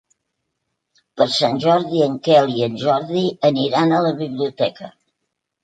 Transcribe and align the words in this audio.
Per 1.21 1.27
Sant 1.33 1.59
Jordi 1.65 2.01
en 2.07 2.17
Quel 2.29 2.51
i 2.55 2.65
en 2.69 2.81
Jordi 2.87 3.23
aniran 3.53 3.97
a 3.99 4.03
la 4.09 4.17
biblioteca. 4.25 4.93